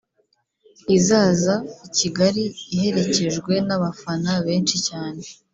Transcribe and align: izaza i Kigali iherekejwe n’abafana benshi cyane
izaza 0.97 1.55
i 1.87 1.89
Kigali 1.97 2.43
iherekejwe 2.73 3.53
n’abafana 3.67 4.31
benshi 4.45 4.77
cyane 4.87 5.21